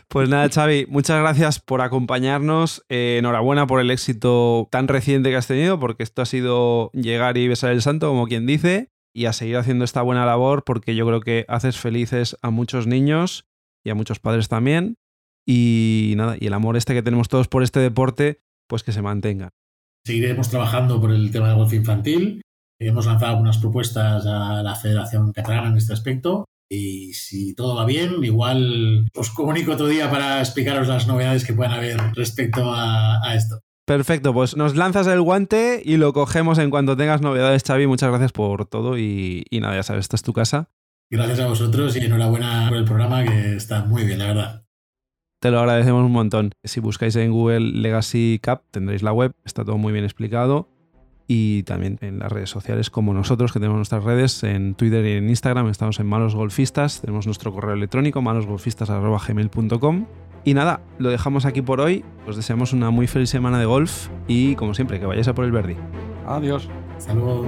[0.09, 2.85] Pues nada, Xavi, muchas gracias por acompañarnos.
[2.89, 7.37] Eh, enhorabuena por el éxito tan reciente que has tenido, porque esto ha sido llegar
[7.37, 10.95] y besar el santo, como quien dice, y a seguir haciendo esta buena labor, porque
[10.95, 13.47] yo creo que haces felices a muchos niños
[13.85, 14.99] y a muchos padres también.
[15.47, 19.03] Y nada, y el amor este que tenemos todos por este deporte, pues que se
[19.03, 19.51] mantenga.
[20.05, 22.43] Seguiremos trabajando por el tema del golf infantil.
[22.81, 26.45] Hemos lanzado algunas propuestas a la Federación Catalana en este aspecto.
[26.69, 31.53] Y si todo va bien, igual os comunico otro día para explicaros las novedades que
[31.53, 33.61] puedan haber respecto a, esto.
[33.87, 37.87] Perfecto, pues nos lanzas el guante y lo cogemos en cuanto tengas novedades, Xavi.
[37.87, 40.71] Muchas gracias por todo y, y nada, ya sabes, esta es tu casa.
[41.09, 44.66] Gracias a vosotros y enhorabuena por el programa que está muy bien, la verdad.
[45.47, 46.51] Te lo agradecemos un montón.
[46.65, 50.69] Si buscáis en Google Legacy Cup tendréis la web, está todo muy bien explicado.
[51.29, 55.13] Y también en las redes sociales como nosotros, que tenemos nuestras redes, en Twitter y
[55.13, 60.07] en Instagram, estamos en Malos Golfistas, tenemos nuestro correo electrónico malosgolfistas.gmail.com.
[60.43, 62.05] Y nada, lo dejamos aquí por hoy.
[62.27, 65.45] Os deseamos una muy feliz semana de golf y como siempre, que vayáis a por
[65.45, 65.77] el Verdi.
[66.27, 66.69] Adiós.
[66.97, 67.47] Hasta luego.